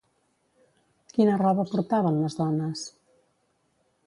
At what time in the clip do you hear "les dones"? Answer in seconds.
2.23-2.89